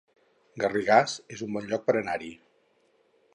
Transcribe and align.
Garrigàs 0.63 1.13
es 1.37 1.43
un 1.49 1.53
bon 1.59 1.67
lloc 1.73 1.85
per 1.91 1.97
anar-hi 2.01 2.33